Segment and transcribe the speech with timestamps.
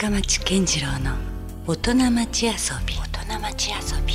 [0.00, 1.16] 深町健次郎の
[1.66, 2.52] 大人町遊
[2.86, 2.94] び。
[2.94, 4.14] 大人町遊び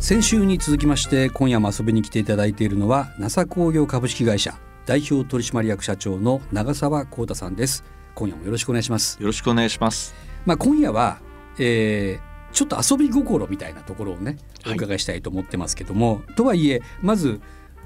[0.00, 7.84] 先週に続きまして今夜も遊びに来ていただいているのは NASA 工業株式会社代表取締役社長の長澤光太さんです。
[8.16, 9.16] 今夜もよろしくお願いします。
[9.20, 10.12] よろしくお願いします。
[10.44, 11.20] まあ今夜は、
[11.60, 17.40] えーちょっと遊び心みたいなところをねおはい伺いしたいと思ってますけども、とはいえまず、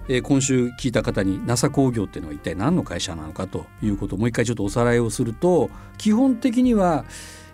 [0.08, 7.04] えー今週聞いた方に NASA 工業っていうのは一体何の会社なのかということをもう一回ちょっとおさらいをすると基本的には、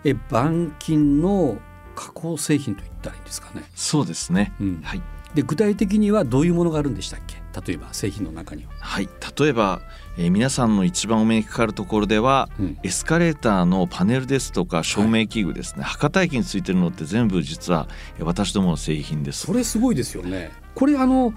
[0.03, 1.57] えー板金の
[1.95, 3.63] 加工製品といったらいいんですかね。
[3.75, 4.53] そうですね。
[4.59, 5.01] うんはい。
[5.33, 7.41] で具体的にはどういうものがあるんでしたっけ？
[7.65, 8.71] 例えば製品の中には。
[8.79, 9.09] はい。
[9.37, 9.81] 例えば、
[10.17, 17.87] えー皆さんの一番お目にかかるところでは、うんエスカレーターのパネルですとか照明器具ですね、博多駅についてるのって全部実は
[18.17, 19.53] えー私どもの製品ですそ。
[19.53, 20.51] れすごいですよね。
[20.73, 21.33] これあの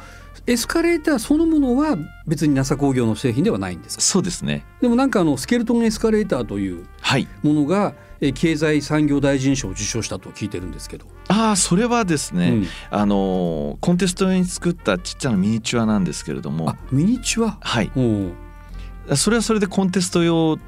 [0.47, 1.97] エスカレーターそのものは
[2.27, 4.03] 別に NASA 工業の製品ではないんですか？
[4.03, 4.65] そうですね。
[4.81, 7.29] でもなんかあのスケルトンエスカレーターというはい。
[7.43, 17.59] ものがえー経済産業大臣賞を受賞したと聞いてるんですけど、ああ、それはですね、うんあのーコンテスト用に作ったちっちゃなミニチュアなんですけれどもあ、ミニチュア？
[17.61, 17.91] はい。
[17.97, 18.33] うん
[19.17, 20.59] それはそれでコンテスト用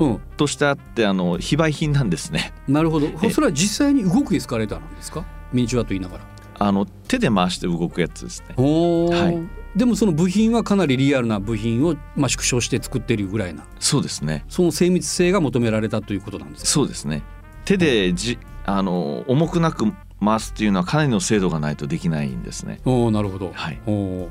[0.00, 0.20] うん。
[0.36, 2.52] としてあって、あの非売品なんですね。
[2.66, 3.08] なるほど。
[3.22, 5.24] えそれは実際に動くエスカレーターなんですか？
[5.52, 6.24] ミニチュアと言いながら。
[6.58, 8.54] あの手で回して動くやつですね。
[8.56, 9.78] はい。
[9.78, 13.64] でもその部品はかなりリアルな部品を、まあ、縮小して作っているぐらいな。
[13.78, 14.44] そうですね。
[14.48, 16.68] その精密性が求められたということなんですか？
[16.68, 17.22] そうですね。
[17.64, 22.80] 手でじあの重くなく回すっていうのはかなりの精度がないとできないんですね。
[22.84, 23.80] おーなるほど、はい。
[23.86, 24.28] おー。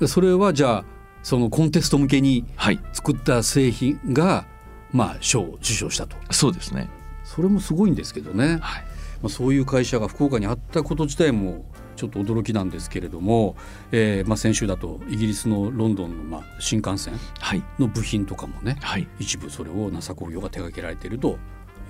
[0.00, 0.84] でそれはじゃあ
[1.22, 2.80] そのコンテスト向けにはい。
[2.92, 4.46] 作った製品が
[4.92, 6.16] まあ賞を受賞したと。
[6.30, 6.88] そうですね。
[7.24, 8.84] それもすごいんですけどね、はい。
[9.22, 13.54] まあ、そういう会社が福岡にあったこと自体もちょっと驚きなんですけれども、
[13.92, 17.62] えーまあ、先週だとイギリスのロンドンのまあ新幹線はい。
[17.78, 19.06] の部品とかもねはい。
[19.18, 21.38] 一部それを NASA 工業が手掛けられていると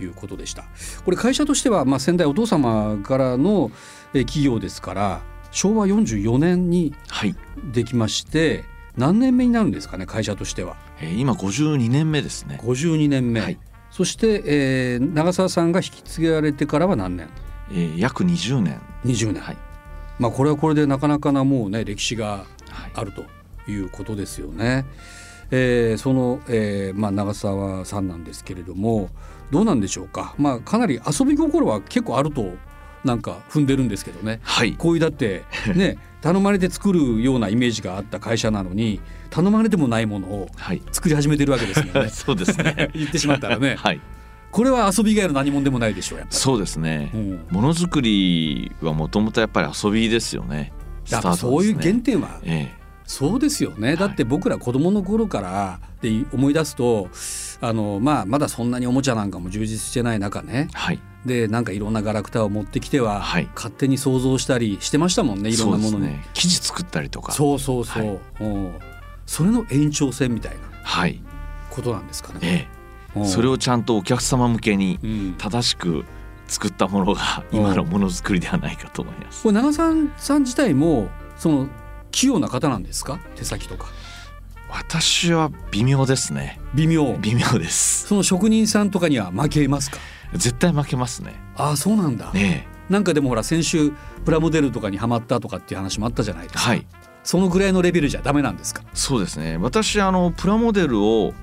[0.00, 0.64] いうことでした。
[1.04, 3.70] これ会社としては、まあ、先代お父様からの
[4.14, 7.34] えー企業ですから昭和44年にはい、
[7.72, 8.64] できまして
[8.96, 10.76] 何年目になるんですかね会社としては。
[11.00, 13.58] えー今52年目ですね、52年目、はい。
[13.90, 17.28] そして、えー長澤さんが引き継がれてからは何年？
[17.70, 19.56] えー約20年20年、はい。
[20.18, 22.92] まあこれはこれでなかなかなもうね歴史がはい。
[22.94, 23.24] あると
[23.70, 24.84] いうことですよね。
[25.50, 29.10] えーその、えーまあ、長澤さんなんですけれども
[29.50, 32.54] どうなんでしょうか、まあ、かなり遊び心は結構あると
[33.04, 34.40] なんか踏んでるんですけどね。
[34.42, 34.74] はい。
[34.74, 40.82] こういうだって ね頼まれて作るようなイメージがあった会社なのに頼まれてもないものをはい。
[40.92, 42.08] 作り始めてるわけですよね。
[42.12, 42.90] そうですね。
[42.94, 43.76] 言ってしまったらね。
[43.76, 44.00] はい。
[44.50, 47.10] これは遊び以外の何者でもないでしょうやっぱそうですね。
[47.12, 47.18] り。
[47.18, 47.40] うん。
[47.50, 50.72] ものづくりはもともとやっぱり遊びですよね。
[51.08, 52.70] やっぱそういう原点はえ。
[53.04, 53.96] そうですよね。
[53.96, 57.08] だって僕ら子供の頃からで思い出すと
[57.62, 60.68] あの、まあ、まだそんなにおもちゃなんかも充実してない中ね。
[60.74, 61.00] えはい。
[61.24, 63.48] でなんかいろんなガラクタを持ってきては、はい。
[63.54, 66.06] 勝手に想像したりしてましたもんねいろんなものに。
[66.06, 66.24] ね。
[66.34, 67.32] 生地作ったりとか。
[67.32, 68.20] そうそうそう、はい。
[68.40, 68.48] う。
[68.48, 68.72] ん
[69.24, 70.58] それの延長線みたいな。
[70.82, 71.22] はい。
[71.70, 72.40] ことなんですかね。
[72.42, 72.68] え
[73.16, 75.34] うんえそれをちゃんとお客様向けにうん。
[75.38, 76.04] 正しく
[76.48, 79.44] 作ったものが今のものづくりではないかと思います。
[79.44, 81.68] これ長澤さん自体もその
[82.10, 83.18] 器用な方なんですか？
[83.36, 83.86] 手先とか
[84.72, 86.58] 私は微妙ですね。
[86.74, 88.06] 微妙微妙です。
[88.06, 89.98] その職人さんとかには負けますか？
[90.32, 91.34] 絶対負けますね。
[91.56, 93.92] ああそうなんだ、ねなんかでもほら先週
[94.24, 96.86] プラモデルとかにはまったとかっていう話もあったじゃないですか、えはい、
[97.22, 98.82] そのぐらいのレベルじゃダメなんですか？
[98.94, 99.58] そうですね。
[99.58, 101.34] 私あのプラモデルを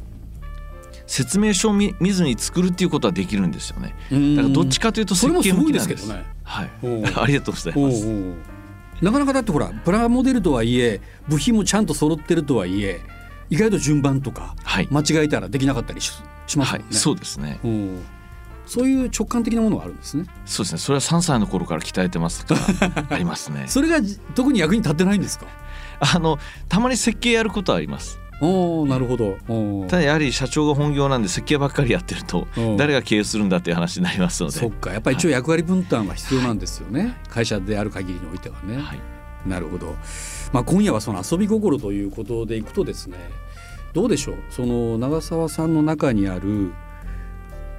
[1.06, 3.96] 説明書を見見ずに作るっていうことはできるんですよね。
[4.36, 6.70] だからどっちかというと設計それもすご向きなんですけどねはい。
[7.16, 8.08] ありがとうございます。
[9.02, 13.00] なかなかだってほらプラモデルとはいえ部品もちゃんと揃ってるとはいえ
[13.50, 14.88] 意外と順番とかはい。
[14.92, 16.12] 間違えたらできなかったりし
[16.48, 16.84] しますはい。
[16.92, 17.60] そうですね。
[17.64, 18.04] うん。
[18.66, 20.26] そういう直感的なものはあるんですね。
[20.46, 20.80] そうですね。
[20.80, 23.66] それは3歳の頃から鍛えてますから ありますね。
[23.68, 25.48] それがじ特に役に立ってないんですか？
[26.00, 28.20] あのたまに設計やることはあります。
[28.42, 29.38] おおなるほど。
[29.90, 34.94] ただやはり社長が本業なんで設計ばっかりやってるとうん誰が経営するんだっていう話になりますので、そっか。
[34.94, 39.00] やっぱり一応役割分担は必要なんですよね、会社である限りにおいてはね、はい、
[39.46, 39.94] なるほど、
[40.52, 43.18] まあ、今夜はその遊び心ということでいくとですね
[43.94, 44.36] どうでしょう？
[44.50, 46.72] その長澤さんの中にある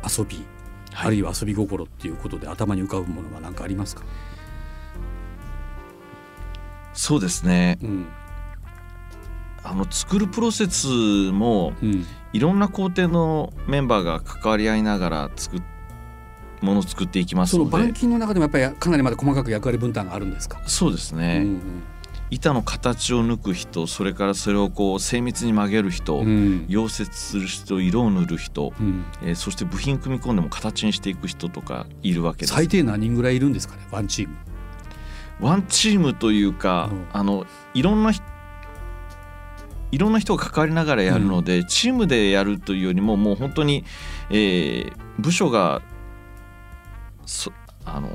[0.03, 0.45] 遊び、
[0.93, 1.07] はい。
[1.07, 4.03] あるいは遊び心っていうことで頭に浮かぶものは何かありますか、
[6.95, 7.79] そうですね。
[7.83, 8.07] うん。
[9.63, 10.87] あの作るプロセス
[11.33, 12.07] もうん。
[12.33, 15.63] いろんな工程のメンバーが関わり合いながら作っ
[16.63, 21.83] ものを作っていきますそのので板金の中でもやっぱりかなりまだ細かく役割分担があるんですか、そうですね、うん
[22.31, 26.67] 板の形を抜く人それからそれをこう精密に曲げる人、うん。
[26.69, 29.05] 溶接する人色を塗る人、うん。
[29.23, 32.55] えーそして部品組み込んでも形にしていく人とかいるわけです。
[32.55, 34.37] 最低何人ぐらいいるんですかねワンチーム。
[35.41, 37.07] ワンチームというか、うん。
[37.13, 38.25] あのいろんな人
[39.91, 43.85] いろんな人が関わりながらやるので、チームでやるというよりももう本当に、
[44.31, 45.83] えー部署が
[47.27, 47.53] そ
[47.85, 48.09] あの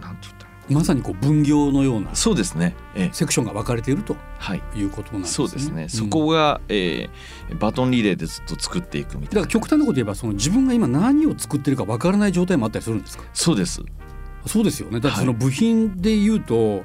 [0.00, 4.62] なんて言ったまさにこう分業のようなそうですね、えーセクションが分かれているとはい。
[4.74, 5.34] いうことなんですね。
[5.34, 5.88] そうですね、ん。
[5.90, 9.40] そこが、えーバトンリレーでずっと作っていくみたいな。
[9.40, 13.24] だから極端なこと言えばその自分が今何を作ってるか分からない状態もあったりするんですか？
[13.34, 13.82] そうです。
[14.46, 15.00] そうですよね。
[15.00, 15.18] だってはい。
[15.20, 16.84] その部品で言うと、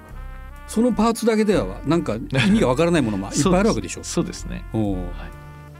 [0.67, 2.19] そのパーツだけではなんか意
[2.51, 4.03] 味が分からないものもいっぱいあるわけでしょ？
[4.03, 4.65] そうですね。
[4.73, 4.95] おう。
[4.97, 5.05] はい。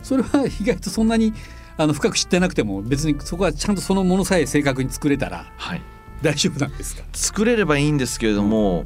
[0.02, 1.34] それは意外とそんなに
[1.78, 5.82] あの深く知ってなくても別にそこはちゃんとそのものさえ正確に作れたらはい
[6.22, 7.04] 大丈夫なんですか？
[7.14, 8.86] 作れればいいんですけれども、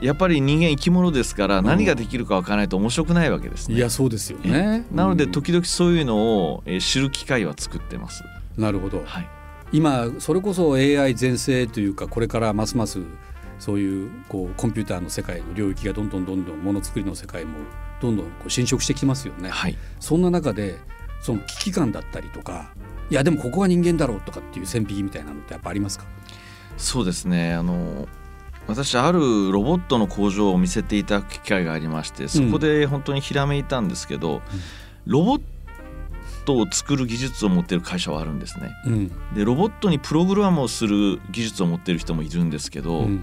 [0.00, 3.76] やっぱり人間生き物ですから何ができるかわからないと面白くないわけですね。
[3.76, 4.84] いやそうですよね。
[4.92, 8.22] なのでうん時々そういうのをえー知る機会は作ってます。
[8.58, 9.28] なるほどはい。
[9.72, 13.00] 今それこそ AI 全盛というかこれからますます
[13.58, 17.58] そういうこうコンピューターの世界の領域がどんどんどんどんものづくりの世界も
[18.00, 19.48] どんどんこう侵食してきてますよね。
[19.48, 19.76] はい。
[19.98, 20.78] そんな中で
[21.20, 22.70] その危機感だったりとか
[23.10, 26.04] いやでもここは人間だろうとかっていう線引きみたいなのってやっぱありますか？
[26.76, 27.54] そうですね。
[27.54, 28.08] あの
[28.66, 34.42] 私あるロボットの工場を見せていただく機会がありましてそこで本当にひらめいたんですけど、
[35.06, 35.42] ロボッ
[36.44, 38.72] トを作る技術を持っている会社はあるんですね。
[38.86, 43.20] うんでロボットにプログラムをする技術を持っている人もいるんですけど、うん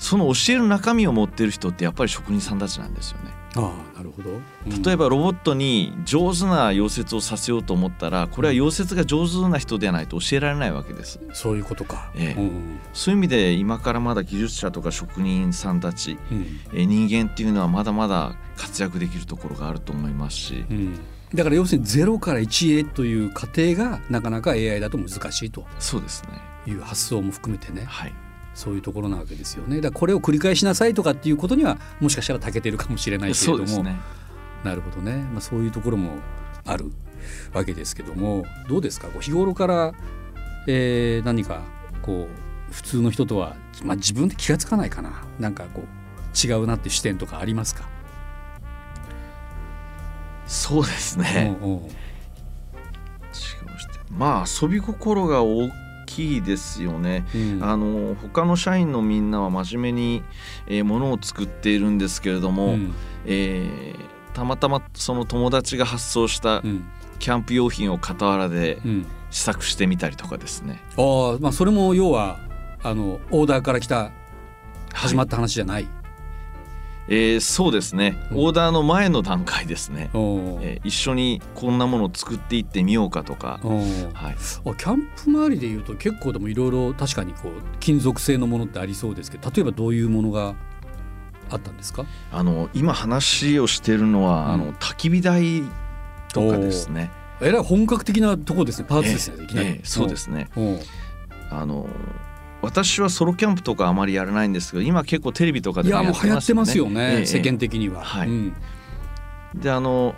[0.00, 3.32] その教える中身を持っている人ってやっぱり職人さんたちなんですよね。
[3.56, 4.82] ああなるほど、うん。
[4.82, 11.20] 例えばロボットに上手な溶接をさせようと思ったらこれは溶接が上手な人でないと教えられないわけです。
[11.32, 12.40] そういうことか、ええ。
[12.40, 16.60] うんそういう意味で今からまだ技術者とか職人さんたちうん。
[16.72, 20.64] えー人間っていうのはまだまだ活躍できるところがあると思いますし。
[20.70, 20.98] うん。
[21.34, 25.64] だから要するに0から1へという過程がなかなか AI だと難しいと。
[25.78, 26.30] そうですね。
[26.66, 27.84] いう発想も含めてね。
[27.86, 28.12] はい
[28.60, 29.76] そういうところなわけですよね。
[29.80, 33.82] だからこれを繰り返しなさいとかっていうことにはもしかしたら長けてるかもしれないけれども。
[33.82, 33.98] ね。
[34.64, 36.18] なるほどね、まあ、そういうところも
[36.66, 36.92] ある
[37.54, 38.44] わけですけども。
[38.68, 39.08] どうですか？
[39.20, 39.92] 日頃から、
[40.66, 41.62] えー何か
[42.02, 45.22] こう普通の人とは、まあ、自分で気が付かないかな。
[45.38, 47.88] なんかこう違うなって視点とかありますか、
[50.46, 51.74] そうですね、うんう。
[51.74, 51.90] ん違う
[54.16, 55.68] まあ遊び心が大
[56.14, 57.58] きいですよね、うん。
[57.62, 60.22] あの他の社員のみんなは真面目に、
[60.66, 62.94] えー、ものを作っているんですけれども、うん。
[63.26, 66.84] えーたまたまその友達が発送したうん。
[67.18, 69.06] キャンプ用品を傍らでうん。
[69.30, 72.40] 試作してみたりとかですね、ああまあそれも要は
[72.82, 74.10] あのオーダーから来た
[74.92, 75.88] 始まった話じゃない、
[77.12, 78.16] えーそうですね。
[78.30, 78.38] うん。
[78.38, 83.60] オーダーの前の段階ですね、えー一緒にこんなものを作っていってみようかとか、
[84.14, 90.54] はい、あキャンプ周りでいうと結構でもいろいろ確かにこう金属製のものってありそうですけど例えばどういうものが
[91.50, 92.06] あったんですか？
[92.30, 94.52] あの今話をしているのは、うん。
[94.52, 95.64] あの焚き火台
[96.32, 97.10] とかですね。
[97.42, 98.86] えらい本格的なとこですね。
[98.88, 100.48] パーツですね、いきなり、ええそうですね。
[101.50, 101.88] あの
[102.62, 108.28] 私はソロキャンプとかあまりやらないんですけど今結構テレビとかいでもやもう流行ってますよね、ええ世間的には、はい。
[108.28, 108.56] うん。
[109.54, 110.14] であの、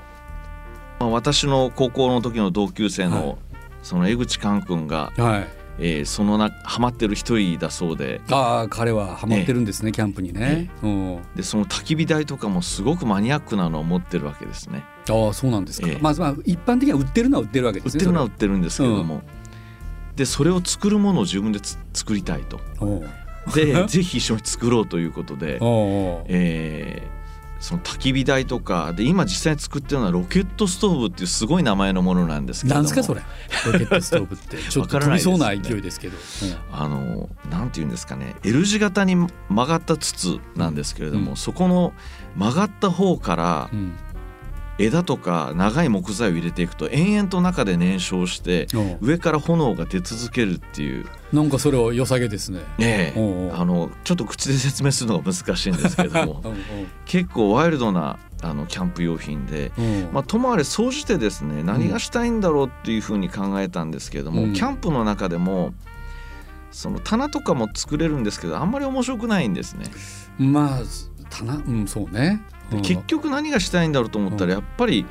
[0.98, 3.36] まあ、私の高校の時の同級生の、はい。
[3.82, 5.62] その江口寛君が、はい。
[5.78, 8.20] えーそのなハマってる一人だそうで。
[8.30, 11.22] ああ彼はハマってるんですね、キャンプにね、うん。
[11.34, 14.84] でその焚き火台とかもすごくマニアックなのを持ってるわけですね。
[15.08, 15.98] ああそうなんですか、ええ。
[16.00, 19.22] まあまあ一般的には売ってるのは売ってるわけですね売ってるのは売そってるんですけれども、
[20.16, 22.60] でそれを作るものを自分でつ作りたいと。
[23.54, 25.58] で ぜひ一緒に作ろうということで、
[26.28, 27.22] えー
[27.62, 32.88] その焚き火台とかで今実際に作ってるのはロケットストーブっていうすごい名前のものなんですけれども。
[32.88, 33.22] なんですかそれ？
[33.72, 34.56] ロケットストーブって。
[34.68, 36.16] ちょっと飛びそうな勢いですけど、
[36.72, 38.34] あのなんていうんですかね。
[38.42, 39.30] L 字型に曲
[39.66, 41.36] がった筒なんですけれども、うん。
[41.36, 41.92] そこの
[42.34, 43.92] 曲がった方からうんうん
[44.82, 48.66] 枝とか長い木材を入れていくと延々と中で燃焼して
[49.00, 52.60] 上から炎が出続けるっていう、なんかそれを良さげですね。
[52.78, 56.54] ええおうおうあのちょっと口で説明するのが難しいんですけれども うん
[57.04, 59.70] 結構ワイルドなあのキャンプ用品で。
[60.12, 65.72] まあ、ともあれ総じてですね何がしたいんだろうっていうふうに考えたんですけれども、うんキャンプの中でも
[66.72, 69.84] その棚とかも作れるんですけどあんまり面白くないんですね。
[70.38, 70.82] まあ
[71.30, 71.56] 棚？
[71.56, 72.40] うんそうね。
[72.76, 72.82] うん。
[72.82, 75.06] で結局何がしたいんだろうと思ったらやっぱり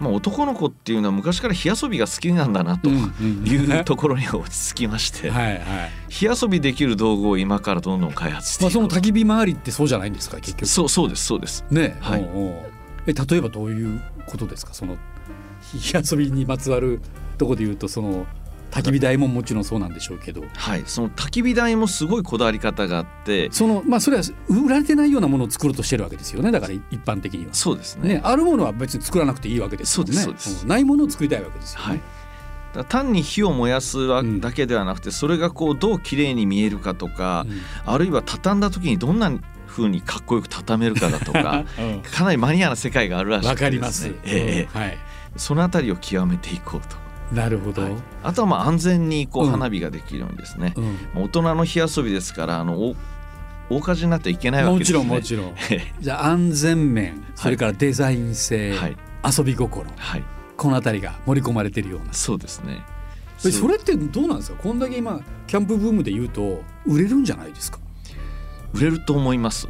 [0.00, 5.62] まあ、男の子っていうのは昔から火遊びが好きなんだなというところに落ち着きまして はい、はい、
[6.08, 10.66] 火遊びできる道具を今からどんどん開発してまあ、その焚き火周りってそうじゃないんですか結局。
[10.66, 11.64] そうそうですそうです。
[11.70, 12.26] ね、はい、
[13.06, 14.96] え例えばどういうことですかその
[15.74, 17.00] 火遊びにまつわる
[17.36, 18.26] とこで言うとその
[18.70, 20.42] 焚き火台ももちろんそうなんでしょうけど。
[20.54, 20.82] はい。
[20.86, 23.50] その焚き火台もすごいこだわり方があって。
[23.50, 26.50] そのまあそれは売られてないようなものを作ろうとしてるわけですよね。
[26.50, 27.54] だから一般的には。
[27.54, 30.12] そうですね、ね、あるものは別に作らなくていいわけですよね。
[30.12, 32.00] そうですないものを作りたいわけですよ、ね、はい。
[32.88, 34.06] 単に火を燃やす
[34.40, 39.32] だけではなくて、それがこうどう綺麗に見えるかとか、うん、あるいは畳んだ時にどんな
[39.66, 44.98] 風にかっこよく畳めるかだとか、 うん、かなりマニアな世界があるらしいです、ね、かります、えー、はい、
[45.36, 47.09] そのあたりを極めていこうと。
[47.32, 47.92] なるほど、はい、
[48.24, 50.80] あとはまあ安全にこう花火ができるようにですね、う
[51.20, 52.94] ん、大人の火遊びですからあの
[53.70, 54.98] 大火事になってはいけないわけですね。
[54.98, 55.80] もちろんもちろん。
[56.02, 58.96] じゃあ安全面それからデザイン性、はい、
[59.38, 60.24] 遊び心、はい、
[60.56, 62.12] この辺りが盛り込まれているような。
[62.12, 62.82] そうですね。
[63.38, 64.58] それってどうなんですか？
[64.60, 67.78] こんだけ今キャンプブームで言うと売れるんじゃないですか？
[68.74, 69.68] 売れると思います。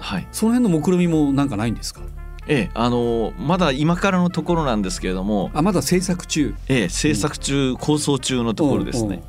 [0.00, 2.00] はい、その辺の目論みもなんかないんですか？
[2.50, 5.50] ええ、あのまだ今からのところなんですけれども。
[5.52, 6.54] あまだ制作中。
[6.68, 9.22] ええ制作中、うん、構想中のところですね。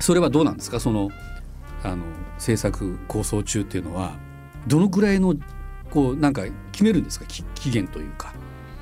[0.00, 0.80] それはどうなんですか？
[0.80, 1.10] その
[1.84, 2.02] あの
[2.38, 4.14] 制作構想中っていうのは
[4.66, 5.34] どのくらいの
[5.90, 6.42] こうなんか
[6.72, 7.26] 決めるんですか？
[7.26, 8.32] 期限というか。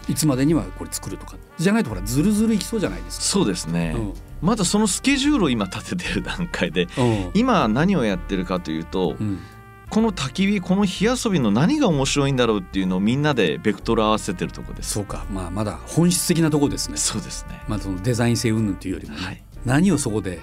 [0.08, 1.36] いつまでにはこれ作るとか。
[1.58, 3.24] じゃないとほらずるずるいきそうじゃないですか。
[3.24, 9.40] そうですね、うん、まだそのスケジュールを今立ててる段階で、うん、今何をやってるかというと、うん
[9.90, 14.92] この焚き火この火遊びの何が面白いんだろうっていうのをみんなでベクトル合わせてるとこです。
[14.92, 15.26] そうか。
[15.30, 16.96] まあまだ本質的なとこですね。
[16.96, 17.60] そうですね。
[17.66, 19.24] まあそのデザイン性云々というよりも、ね。
[19.24, 20.38] はい、何をそこで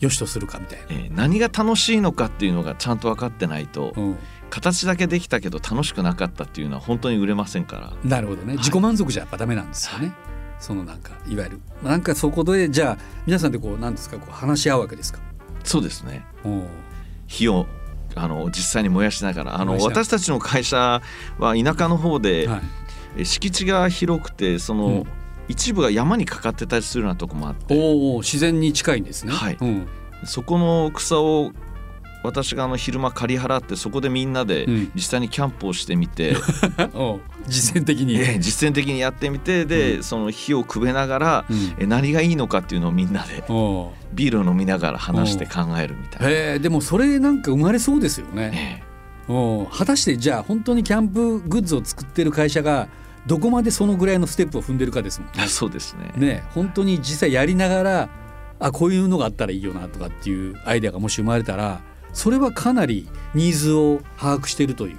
[0.00, 4.16] 良しとするかみたいな、えー、何が楽しいのかっていうのがちゃんと分かってないと、うん、
[4.48, 7.92] 形だけできたけど楽しくなかったっていうのは本当に売れませんから。
[8.02, 10.16] なるほどね、はい、自己満足じゃやっぱダメなんですよね、はい、
[10.58, 11.60] そのなんかいわゆる。
[11.82, 15.20] なんかそこでじゃあ皆さんでこうなんですかこう話し合うわけですか？
[15.62, 16.24] そうですね。
[17.28, 17.66] 火を
[18.14, 21.00] あの実際に燃やしながらあの私たちの会社
[21.38, 22.60] は田舎の方で、は
[23.16, 25.04] い、敷地が広くてその、うん、
[25.48, 27.74] 一部が山にかかってたりするようなとこもあって。
[27.78, 29.32] お自然に近いんですね。
[29.32, 29.88] はい、うん、
[30.24, 31.52] そこの草を
[32.22, 36.36] 私があの昼間借り払ってそこでみんなで実際にキャンプをしてみて、
[36.94, 37.02] う。
[37.02, 43.42] ん、実践的に、えー、実践的にやってみてで、うん、その火をくべながら、うん、え何がいいのかっていうのをみんなで
[44.14, 46.30] ビールを飲みながら話して考えるみたいな。
[46.30, 48.82] えー、でもそれなんか生まれそうですよね。
[49.28, 52.88] えー、果たしてじゃあ本当にキャンプグッズを作ってる会社が
[53.26, 55.46] どこまでそのぐらいのステップを踏んでるかですもんね。
[55.48, 56.12] そうですね。
[56.16, 56.44] ね。
[56.50, 58.08] 本当に実際やりながら
[58.58, 61.80] あこういうのがあったらいいよなとかっていうアイデアがもし生まれたら
[62.12, 64.96] それはかなりニーズを把握しているという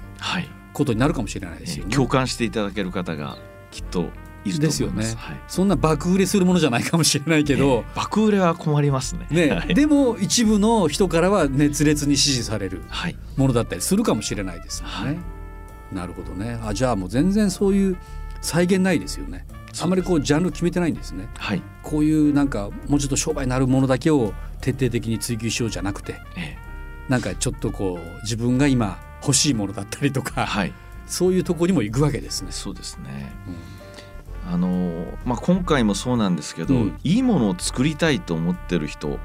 [0.72, 1.94] ことになるかもしれないですよね。
[1.94, 3.36] 共感していただける方が
[3.70, 4.10] きっと
[4.44, 9.26] いるですよね、はい、そんな爆売れするものじゃないかもしれないけど、えー、爆売れは困りますね。
[9.30, 12.82] ね、はい、でも一部の人からは熱烈に支持される
[13.36, 15.18] ものだったりするかもしれないですよね、はい、
[15.94, 16.60] なるほどね。
[16.62, 17.96] あじゃあもう全然そういう
[18.42, 19.46] 再現ないですよね。
[19.80, 26.58] あまりこうジャンル決めてないんですね、はい、こういうなんかもうちょっと商売になるものだけを徹底的に追求しようじゃなくて、ええ、
[27.08, 30.72] なんかちょっとこう自分が今欲しいものだったりとか、はい、
[31.06, 32.48] そういうところにも行くわけですね。
[32.50, 33.32] そうですね、
[34.46, 39.18] うん、あのまあ、今回もそうなんですけど、うん、いいものを作りたいと思ってる人、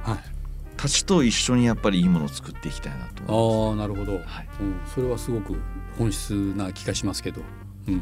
[0.77, 3.86] たちと一緒にやっぱりいいものを作っていきたいなと思います。
[3.86, 4.48] あなるほど、はい。
[4.62, 5.55] うん、それはすごく
[5.98, 7.41] 本質な気がしますけど、
[7.88, 8.01] うん、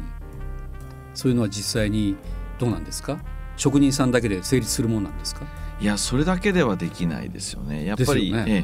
[1.14, 2.16] そういうのは実際に
[2.58, 3.18] どうなんですか？
[3.56, 5.46] 職人さんだけで成立するものなんですか？
[5.80, 7.84] いやそれだけではできないですよね。
[7.84, 8.54] やっぱり、ね、え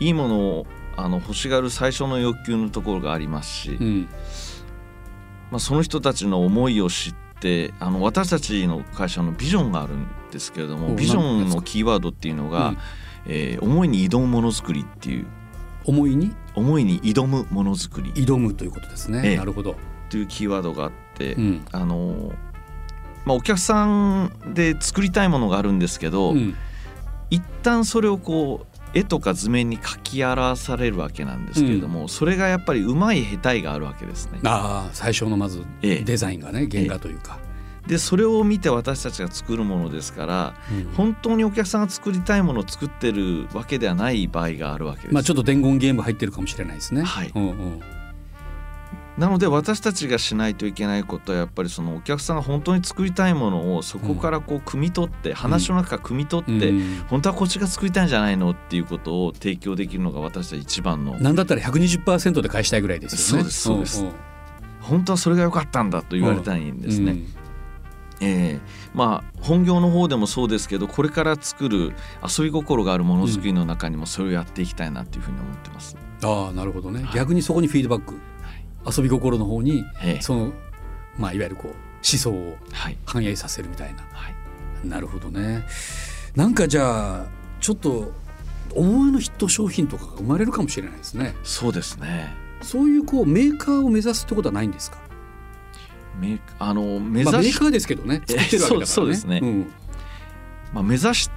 [0.00, 4.08] え、いいものをあの欲しがる最初の欲求のところがありますし、うん、
[5.50, 12.78] まあ、その人たちの思いを知ってあの私たちの会社のビジョンがあるんですけれどもビジョンのキーワードっていうのが、うん、
[13.26, 15.26] えー、思いに挑むものづくりっていう。
[15.86, 16.34] 思いに？
[16.54, 18.12] 思いに挑むものづくり。
[18.12, 19.76] 挑むということですね、ええ、なるほど。
[20.10, 22.32] というキーワードがあって、うん、あの
[23.24, 26.54] まあ、お客さんで作りたいものがあるんですけど、うん、
[27.30, 34.40] 一旦それをこう絵とか図面に書き表されるわけなんですけれども、うん、それがやっぱりうまい下手があるわけですね。
[34.44, 37.38] ああ最初のまずデザインがね、ええ、原画というか。
[37.86, 45.14] でそれを見て私たちが作るものですから、うん、本当にお客さんが作りたいものを作ってるわけではない場合があるわけです。
[45.14, 47.02] まあちょっと伝言ゲーム入ってるかもしれないですね。
[47.02, 47.32] はい。
[47.34, 47.80] うんうん
[49.20, 56.72] なので私たちがしないといけないことはやっぱりそのお客さんが本当に作りたいものをそこからこう汲み取って、話の中から汲み取って、
[57.08, 61.18] 本当はこっちが作りたいんじゃないのっていうことを提供できるのが私たち一番の。
[61.18, 63.44] なんだったら120%で返したいぐらいですよね。
[63.44, 64.04] そうですそうです。
[64.80, 67.12] 本当はそれが良かったんだと言われたいんですね。
[67.12, 67.26] うん
[68.22, 68.60] えー
[68.94, 71.92] まあ本業の方でもそうですけどこれから作る
[72.26, 75.96] 遊び心があるものづくりの中にもそれをやっていきたいなというふうに思ってます。
[76.22, 78.20] ああなるほどね、はい逆にそこにフィードバック
[78.86, 80.20] 遊び心の方にええ。
[80.20, 80.52] その、
[81.18, 82.96] まあ、いわゆるこう思想をはい。
[83.04, 84.02] 反映させるみたいな。
[84.12, 84.88] はい。
[84.88, 85.66] なるほどね。
[86.34, 87.26] なんかじゃあ
[87.60, 88.12] ちょっと
[88.74, 91.34] 思いのヒット商品とかが生まれるかもしれないですね。
[91.42, 92.32] そうですね。
[92.62, 94.98] そういうこうメーカーを目指すってことはないんですか？
[96.18, 98.22] メあの目まあ、メ指し、ーカーですけどね。
[98.26, 98.38] ね。
[98.58, 99.40] そうそうですね。
[99.40, 99.70] ん。
[100.72, 101.30] まあ、目指し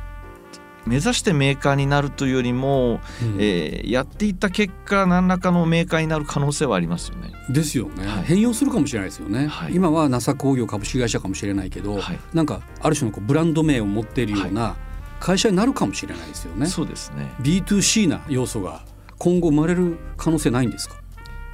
[0.86, 3.38] 目指してメーカーになるというよりも、うん。
[3.40, 7.32] えーやっていった結果何らかのメーカーになる可能性はありますよね。
[7.50, 8.24] ですよね、はい。
[8.24, 9.76] 変容するかもしれないですよね、はい。
[9.76, 12.20] 今は NASA 工業株式会社かもしれないけど、はい。
[12.34, 14.76] なんかある種のこうブランド名を持っているような
[15.20, 17.32] 会社になるかもしれないですよね、そうですね。
[17.42, 18.84] B2C な要素が
[19.18, 20.96] 今後生まれる可能性ないんですか、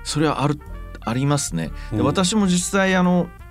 [0.03, 0.59] それはある
[1.01, 1.71] ありますね。
[1.91, 2.05] でうん。
[2.05, 3.48] 私も実際あのえ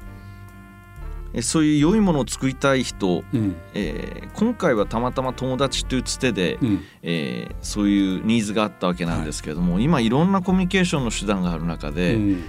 [1.43, 3.57] そういう良いものを作りたい人、うん。
[3.75, 6.81] えー今回はたまたま友達というつてで、うん。
[7.03, 12.43] えーそういうニーズがあったわけなんですけれども、今いろんなコミュニケーションの手段がある中で、うん。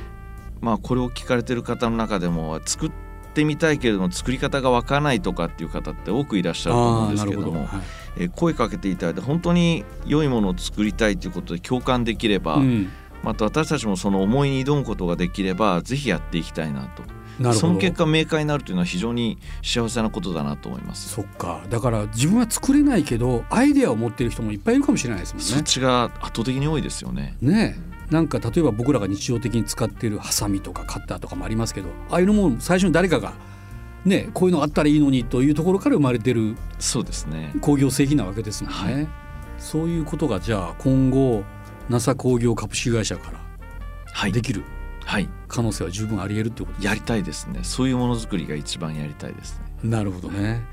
[0.61, 2.91] まあこれを聞かれてる方の中でも作っ
[3.33, 7.67] てみたいけれども作り方がわからないとかっていう方って多くいらっしゃると思うんですけれどもはい。
[8.17, 12.89] えー声かけていただいて本当に良いものを作りたいということで共感できれば、うん
[13.23, 17.03] また私たちもその思いに挑むことができればぜひやっていきたいなと
[17.53, 21.09] その結果メーカーになるというのは非常に幸せなことだなと思います。
[21.09, 25.63] そっかだから自分は作れないけどアイデアを持っている人もいっぱいいるかもしれないですもんねそっ。
[25.63, 27.37] ちが圧倒的に多いですよね。
[27.41, 33.33] ねえなんか例えば僕らが日常的に使っているハサミとかカッターとかもありますけどああいうのも最初に誰かが
[34.03, 37.53] ねこういうのあったらいいのにというところから生まれてるそうですね。
[37.61, 41.43] 工業製品なわけですもんね、はいそういうことがじゃあ今後
[41.89, 43.39] NASA 工業株式会社から
[44.13, 44.63] はいできる
[45.05, 47.61] はい可能性は十分あり得るってことですやりたいですね。
[47.63, 49.89] そういうものづくりが一番やりたいですね。
[49.89, 50.63] なるほどね。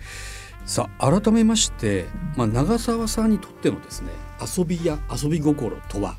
[0.66, 2.06] さあ改めまして、
[2.36, 4.10] まあ、長澤さんにとってのですね
[4.58, 6.16] 遊びや遊び心とは？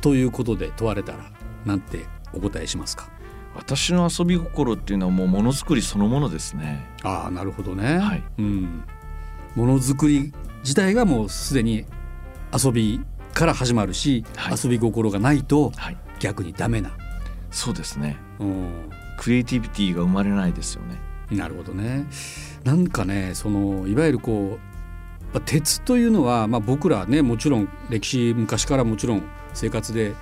[0.00, 1.18] ということで問われたら
[1.64, 3.08] なんてお答えしますか？
[3.54, 6.84] 私の遊び心っていうのはもうものづくりそのものですね。
[7.04, 7.98] ああなるほどね。
[7.98, 8.84] はいうん、
[9.54, 11.84] ものづくり自体がもうすでに
[12.52, 13.00] 遊び
[13.34, 15.96] から始まるし、はい遊び心がないとはい。
[16.20, 16.90] 逆にダメな。
[17.50, 18.16] そうですね。
[18.38, 20.98] うんクリエイティビティが生まれないですよね。
[21.30, 22.06] なるほどね。
[22.64, 30.14] なんかねそのいわゆるこうまあ鉄というのは、まあ、僕らねもちろん歴史昔からもちろん生活で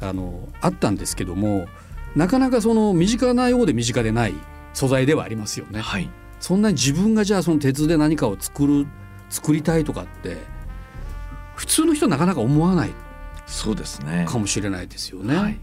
[0.00, 1.66] あのあったんですけども
[2.14, 4.34] なかなかその身近なようで身近でない
[4.72, 5.80] 素材ではありますよね。
[5.80, 6.10] はい。
[6.40, 8.86] そんなに自分がじゃあその鉄で何かを作る
[9.30, 10.36] 作りたいとかって
[11.56, 12.94] 普通の人はなかなか思わない
[13.46, 14.26] そうですね。
[14.28, 15.36] かもしれないですよね。
[15.36, 15.58] はい。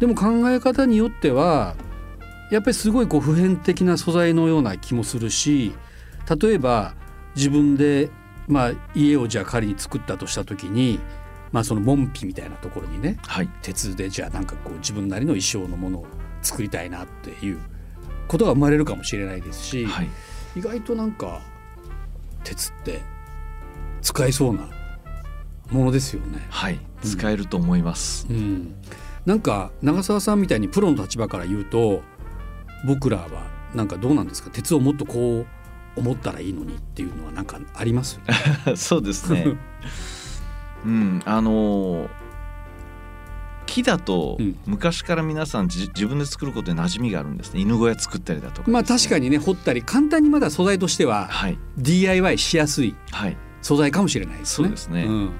[0.00, 1.74] でも考え方によっては
[2.50, 5.72] やっぱりすごいこう普遍的な素材のような気もするし
[6.40, 6.94] 例えば
[7.34, 8.10] 自分で、
[8.46, 11.00] まあ、家をじゃあ仮に作ったとした時に、
[11.50, 13.48] まあ、その門扉みたいなところにねはい。
[13.62, 16.06] 鉄でじゃあなんかこう自分なりの衣装のものを
[16.42, 17.58] 作りたいなっていう
[18.28, 20.08] ことが生まれるかもしれないですし、はい。
[20.56, 21.40] 意外となんか
[22.44, 23.00] 鉄って
[24.02, 24.68] 使えそうな
[25.70, 26.46] ものですよね。
[26.50, 26.78] はい。
[27.02, 28.26] 使えると思います。
[28.30, 28.74] うん、
[29.24, 32.02] なんか長澤さんみたいにプロの立場から言うと
[32.86, 33.26] 僕らは
[33.74, 34.50] なんかどうなんですか？
[34.50, 38.20] 鉄をもっとこう思ったらいいのにっていうのはなんかあります？
[38.76, 39.56] そうですね。
[40.84, 42.08] うん、あのー
[43.66, 44.56] 木だとうん。
[44.66, 47.60] 昔から皆さんじ自分で作ることに馴染みがあるんですね。
[47.60, 51.58] 犬小屋作ったりだとか、まあ確かににね掘ったり簡単にまだ素材としてははい。
[51.76, 53.36] DIY しやすいはい。
[53.62, 54.68] 素材かもしれないですね。
[54.68, 55.04] そうですね。
[55.04, 55.30] うん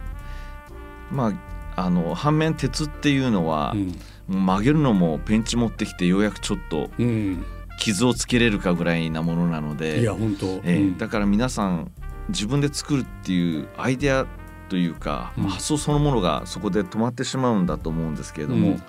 [1.11, 1.33] ま
[1.77, 3.95] ああの反面鉄っていうのはう、ん。
[4.29, 7.45] 曲げるのもペンチ持ってきてようやくちょっとうん。
[7.79, 10.99] 傷をつけれるかぐらいなものなのでいや本当、えーうん。
[10.99, 11.93] だから皆さん
[12.29, 14.27] 自分で作るっていうアイデア
[14.69, 18.83] というか、発想そのものがそこで止まってしまうんだと思うんですけれども、うん。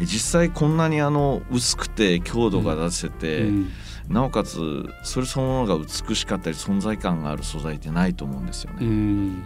[0.00, 3.68] え実際こんなにあの薄くて強度が出せて、うん。
[4.08, 8.86] なおかつそれそのものが美しかったり存在感がある素材ってないと思うんですよね。
[8.86, 9.42] うん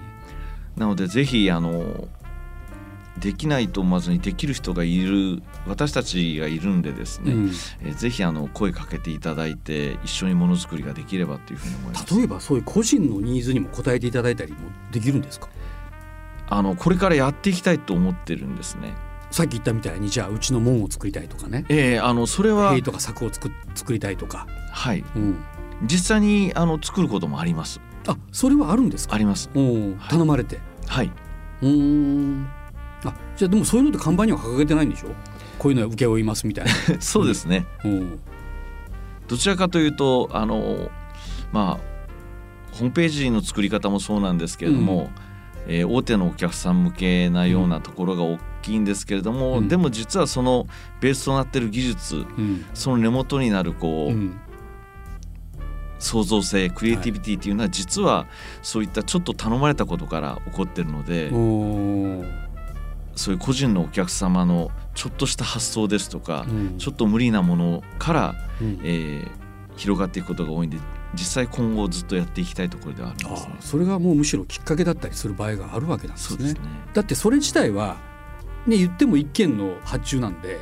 [0.77, 2.09] なのでぜひあの
[3.19, 7.53] できないと思わずにできる人がいる私たちがいるんでですね、うん
[7.85, 12.17] えぜひあの声かけていただいて一緒にものづくりができればというふうに思います。
[12.17, 14.59] 例えばそういう個人のニーズにも応えていただいたりも
[14.91, 15.49] できるんですか？
[16.49, 18.95] あのこれからやっていきたいと思ってるんですね。
[19.31, 25.43] さっき言ったみたいにじゃあうちの門を作りたいとかねええあのそれは塀とか柵を作作りたいとか、はいうん、
[25.85, 27.81] 実際にあの作ることもあります。
[28.07, 29.15] あそれはあるんですか？
[29.15, 29.49] あります。
[29.55, 30.59] おー頼まれて。
[30.87, 31.11] はい。
[31.63, 32.49] うーん。
[33.05, 35.09] あじゃあでもそういうのって看板には掲げてないんでしょ？
[35.59, 36.73] こういうのは請け負いますみたいな。
[37.01, 37.89] そうですね、う。
[37.89, 38.21] ん
[39.29, 40.91] どちらかというとあの
[41.53, 45.11] まあホームページの作り方もそうなんですけれども、
[45.69, 49.69] えー大手のお客さん向けなようなところが大きいんですけれども、うん。
[49.69, 50.67] でも実はその
[51.01, 52.65] ベースとなっている技術うん。
[52.75, 54.41] その根元になるこう、うん
[56.03, 58.27] 創造性クリエイティビティっていうのは実は
[58.63, 61.31] そういったちょっと頼まれたことから起こってるので、
[63.15, 66.79] そういう個人のお客様のちょっとした発想ですとか、うん。
[66.79, 68.81] ちょっと無理なものから、うん。
[68.83, 69.43] えー
[69.77, 70.79] 広がっていくことが多いんで
[71.15, 73.55] 実際今後ずっとやっていきたいところではあるんですね。
[73.59, 73.63] あ。
[73.63, 76.49] それがもうむしろきっかけだったりする場合があるわけなんですね。
[76.49, 76.61] すね。
[76.95, 77.97] だってそれ自体は、
[78.67, 80.61] ね、言っても一件の発注なんで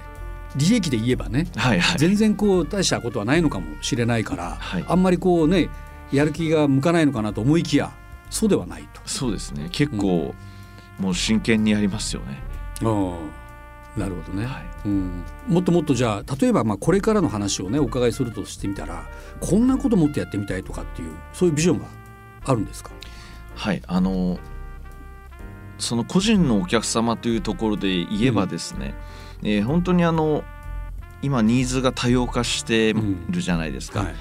[0.56, 1.98] 利益で言えばねはいはい。
[1.98, 4.84] 全然こう大したことはないのかもしれないから、はい。
[4.86, 5.68] あんまりこうね
[6.12, 7.92] やる気が向かないのかなと思いきや
[8.30, 9.00] そうではないと。
[9.06, 9.68] そうですね。
[9.72, 10.34] 結構、
[10.98, 12.42] もう真剣にやりますよね。
[13.96, 14.64] なるほどね、はい。
[14.86, 19.04] うん、もっともっとじゃあ例えばまあこれからの話をねお伺いするとしてみたら
[19.40, 21.86] こんなこともっとやってみたいとかっていうそういうビジョンが
[22.44, 22.90] あるんですか、
[23.56, 23.82] はい。
[23.86, 24.38] あの
[25.78, 28.94] その個人のお客様というところで言えばですね、
[29.42, 30.44] えー本当にあの
[31.22, 34.14] 今ニーズが多様化してるじゃないですか、はい。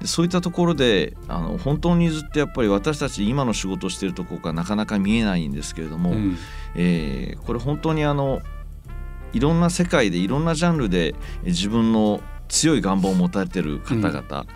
[0.00, 6.36] でそういったところであの本当のニーズってやっぱり私たち今の仕事をしているところがなかなか見えないんですけれども、うん。
[6.74, 8.40] えーこれ本当にあの
[9.32, 14.46] いろんな世界でいろんなジャンルでえー自分の強い願望を持たれてる方々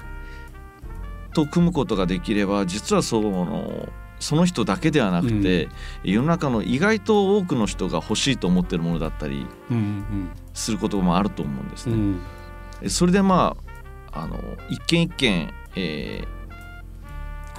[1.34, 3.88] と組むことができれば実はその
[4.20, 5.68] その人だけではなくて、
[6.04, 11.94] 世の中の意外と多くの人が欲しいと思ってるものだったりうんすることもあると思うんですね。
[11.94, 12.20] うんうん
[12.82, 13.56] えそれでま
[14.12, 14.38] ああの
[14.70, 16.39] 一件一件、えー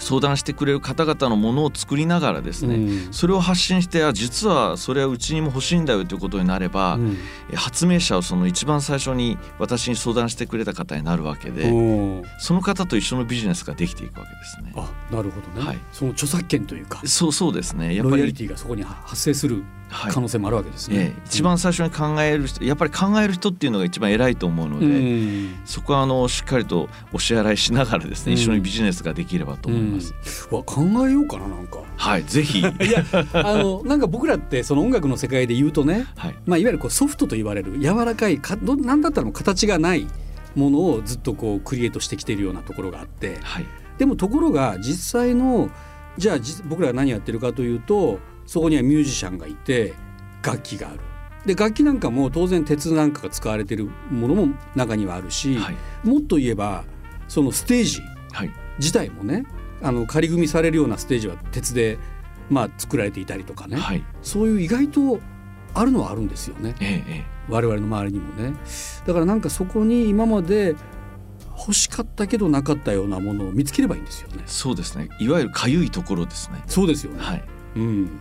[0.01, 3.13] 相談してくれる方々のものを作りながらですね、うん。
[3.13, 7.17] それを発信してあ実はそれはうちにも欲しいんだよということになれば、うん。
[7.51, 11.71] え発明者をその一番最初に私に相談してくれた方になるわけで、
[12.39, 14.73] その方と一緒のビジネスができていくわけですね。
[14.75, 15.79] あなるほどね、はい。
[15.91, 17.01] その著作権というか。
[17.05, 17.95] そうそうですね。
[17.95, 19.55] やっロイヤリぱり、ティがそこに発生する。
[19.55, 21.21] はい可能性もあるわけですね、ええ。
[21.25, 25.61] 一番最初に考える人やっぱり考える人っていうのが一番偉いと思うので、うん。
[25.65, 28.39] そこはあのしっかりとお支払いしながらですね、うん。
[28.39, 30.13] 一緒にビジネスができればと思います。
[30.49, 31.83] うん、わ考えようかななんか。
[31.97, 32.59] はいぜひ。
[32.63, 36.35] いやあのなんか僕らってその音楽の世界で言うとね、はい。
[36.45, 40.07] まあ、いわゆるこうソフトと言われる柔らかいかどなんだったらもう形がない
[40.55, 43.65] ものをずっとこうクリエイトしてきているようなところがあってはい。
[43.97, 45.69] でもところが実際の
[46.17, 48.19] じゃあじ僕らが何やってるかというと
[48.51, 49.93] そこにはミュージシャンがいて
[50.43, 50.99] 楽器がある。
[51.45, 55.75] で楽器なんかも当然鉄なんかが使われてるものも中にはあるし、はい。
[56.03, 56.83] もっと言えば
[57.29, 58.01] そのステージ
[58.33, 58.51] はい。
[58.77, 59.45] 自体もね
[59.81, 61.97] あの仮組みされるようなステージは鉄で、
[62.49, 64.03] まあ、作られていたりとかね、はい。
[64.21, 65.21] そういう意外と
[65.73, 66.75] あるのはあるんですよね。
[66.81, 68.53] えええ我々の周りにもね。
[69.07, 70.75] だからなんかそこに今まで
[71.57, 74.39] 欲しかったけどなかったようなものを見つければいいんですよね。
[74.39, 75.07] えそうですね。
[75.21, 76.61] いわゆるかゆいところですね。
[76.67, 77.43] そうですよね、はい。
[77.77, 78.19] うん、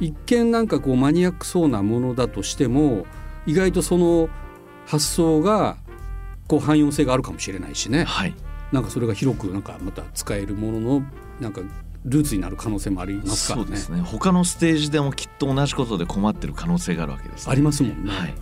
[0.00, 3.06] 一見なんかこうマニアックそうなものだとしても
[3.46, 4.28] 意外とその
[4.86, 5.76] 発想が
[6.48, 8.04] こう汎用性があるかもしれないしね。
[8.04, 8.34] はい。
[8.72, 11.02] なんかそれが広くなんかまた使えるものの
[11.40, 11.60] なんか
[12.04, 13.66] ルーツになる可能性もありますからね。
[13.66, 14.00] そうですね。
[14.00, 18.34] 他のステージでもきっと同じことで困ってる可能性があるわけです、ありますもんね、はい。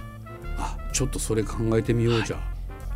[0.59, 2.37] あちょっとそれ考えてみようじゃ。
[2.37, 2.40] あ、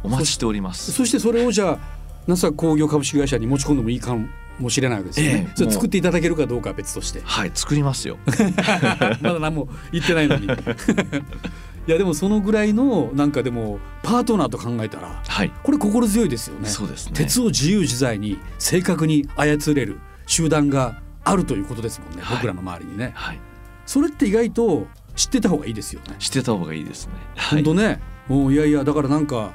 [0.02, 0.92] お待ちしております。
[0.92, 1.78] そしてそれをじゃあ
[2.26, 4.26] NASA 工業株式会社に持ち込んでもいいかも
[4.70, 7.20] しれないわけですよね、ええそれ作っていただけるかどうかは別として。
[7.24, 8.18] はい作りますよ。
[9.20, 10.46] まだ何も言ってないのに。
[11.86, 15.52] いやでもそのぐらいのなんかでもパートナーと考えたらはい。
[15.62, 16.68] これ心強いですよね。
[16.68, 17.12] そうですね。
[17.14, 22.36] 鉄を自由自在に正確に操れる集団があるということですもんね、はい。
[22.36, 23.12] 僕らの周りにね。
[23.14, 23.40] はい。
[23.86, 26.16] それって意外と知ってた方がいいですよね。
[26.18, 27.12] してた方がいいですね。
[27.36, 28.00] はい本当ね。
[28.28, 29.52] もういやいやだからなんか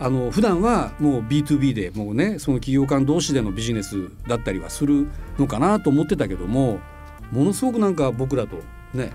[0.00, 5.08] あの普段はもう B2B でもうねその企業間同士でのビジネスだったりはする
[5.38, 6.80] のかなと思ってたけども
[7.30, 8.56] ものすごくなんか僕らと
[8.94, 9.12] ね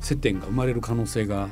[0.00, 1.48] 接点が生まれる可能性が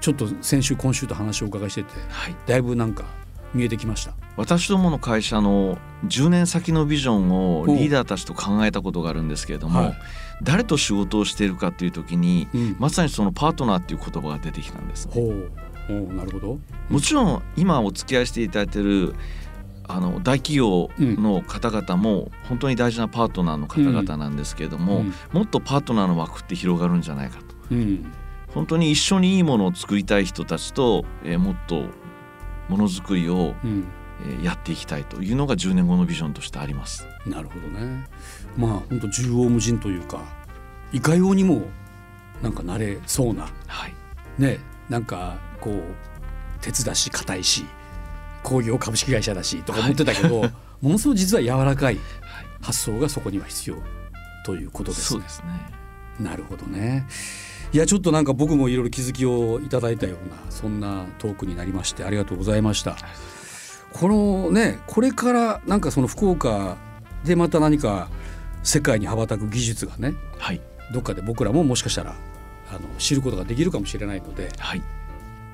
[0.00, 2.36] ちょっと先週今週と話をお伺いしててはい。
[2.46, 3.04] だいぶなんか
[3.52, 4.14] 見えてきました。
[4.36, 9.94] 私どもの会社の10年先のビジョンをリーダーたちと考えたことがあるんですけれども、はい。
[10.42, 12.76] 誰と仕事をしているかっていう時にうん。
[12.78, 15.12] まさにそのパートナーっていう言葉が出てきたんですね。
[15.12, 15.32] ほ
[15.98, 16.58] うほうなるほど。
[16.88, 19.14] もちろん今お付き合いしていただいている
[19.88, 28.12] あの大企業の方々も本当に大事なパートナーの方々なんですけれども、うんもっとパートナーの枠って広がるんじゃないかとうん
[28.54, 31.84] 本当に一緒にいいものを作りたい人たちと、えーもっと
[32.68, 33.84] ものづくりを、うん
[34.24, 37.06] えーやっていきたいというのが10年後のビジョンとしてあります。
[37.26, 38.06] なるほどね。
[38.56, 40.20] まあ本当縦横無尽というか
[40.92, 41.62] いかようにも
[42.42, 43.94] なんかなれそうなはい、
[44.38, 44.58] ね
[44.90, 45.82] なんかこう
[46.60, 47.64] 鉄だし硬いし
[48.42, 50.42] 工業株式会社だしとか思ってたけど、
[50.80, 51.98] ものすごく実は柔らかい
[52.60, 53.76] 発想がそこには必要
[54.44, 55.04] ということですね。
[55.04, 55.46] そうですね
[56.18, 57.06] なるほどね。
[57.72, 62.96] いやちょっとなんか僕もいろいろ気づきをいただいたようなそんなトークになりましてありがとうございました。
[63.92, 66.76] このねこれからなんかその福岡
[67.24, 68.08] でまた何か
[68.62, 70.60] 世界に羽ばたく技術がねはい
[70.92, 72.14] どっかで僕らももしかしたら
[72.70, 74.82] あの知ることができるかもしれないのではい。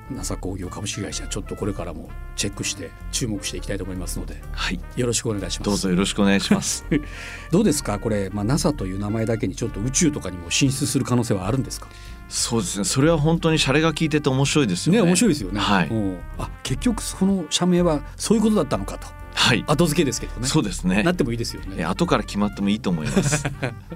[0.09, 4.79] NASA 工業株式会社ちょっとこれからもチェックして注目していきたいと思いますのではい。
[4.95, 5.69] よろしくお願いします。
[5.69, 6.85] どうぞよろしくお願いします。
[7.51, 7.99] どうですか？
[7.99, 11.89] これ、まあ、NASA という名前だけにちょっと宇宙とかにも進出する可能性はあるんですか？
[12.29, 12.85] そうですね。
[12.85, 15.01] それは本当にシャレが効いてて面白いですよね。
[15.01, 15.59] ね面白いですよね。
[15.59, 15.87] はい。
[15.89, 15.93] う。
[15.93, 19.63] んあ結局その社名はそういうことだったのかとはい。
[19.67, 20.47] 後付けですけどね。
[20.47, 21.03] そうですね。
[21.03, 21.85] なってもいいですよえね。
[21.85, 23.45] 後から決まってもいいと思います。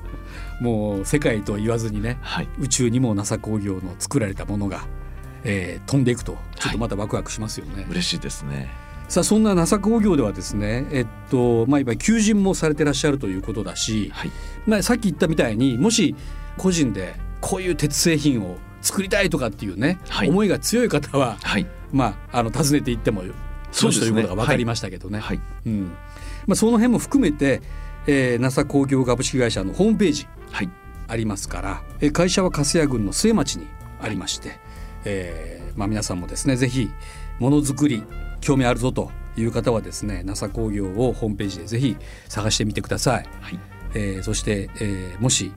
[0.62, 2.48] もう世界と言わずにねはい。
[2.60, 4.86] 宇宙にも NASA 工業の作られたものが、
[5.44, 7.88] えー飛んでいくとちょっとまたワクワクしますよね。
[7.90, 8.70] 嬉しいですね。
[9.10, 14.32] さあそんな NASA 工業ではですねえっとまあ今求人もされてらっしゃるということだし、はい。
[14.68, 16.16] まあ、さっき言ったみたいにもし
[16.58, 20.30] 個人でこういう鉄製品を作りたいとかっていうね、はい。
[20.30, 21.66] 思いが強い方は、はい。
[21.92, 23.34] まあ、あの訪ねていってもよ
[23.72, 25.20] そうということが分かりましたけどね。
[25.20, 25.42] はい。
[25.66, 25.92] うん。
[26.48, 27.62] まあ、その辺も含めて、
[28.08, 30.70] えー、NASA 工業株式会社のホームページはい。
[31.08, 33.68] ありますから、えー会社は粕谷郡の末町に
[34.02, 34.60] ありまして、
[35.06, 36.90] えーまあ、皆さんもですねぜひ
[37.40, 38.04] ものづくり
[38.40, 43.26] 興味あるぞという方はですね NASA 工業をホームページでぜひ探してみてください。
[43.42, 43.60] はい。
[43.94, 45.52] えーそして、えーもし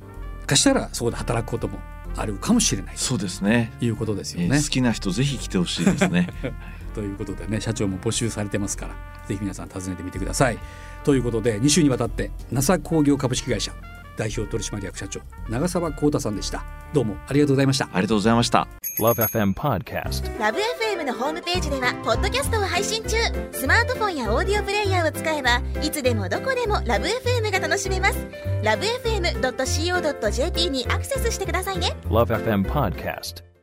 [0.47, 1.79] かしたらそこで働くことも
[2.17, 3.73] あるかもしれないそうですね。
[3.79, 4.47] ということですよね。
[4.47, 6.29] えー好きな人ぜひ来てほしいですね
[6.95, 8.95] ということでね社長も募集されてますから
[9.27, 10.59] ぜひ皆さん訪ねてみてください。
[11.05, 13.73] ということで2週にわたって NASA 工業株式会社
[14.17, 16.65] 代表取締役社長長澤浩太さんでした。
[16.93, 17.87] どうもありがとうございました。
[17.93, 18.69] ありがとうございました
[19.01, 20.39] Love FM Podcast.
[20.39, 23.17] ラブ f m のホームページではポッドキャストを配信中
[23.53, 28.27] スマートフォンやオーディオプレイヤーを使えばいつでもどこでもラブ f m が楽しめます
[28.63, 33.54] ラブ FM.co.jp にアクセスしてくださいね Love FM Podcast.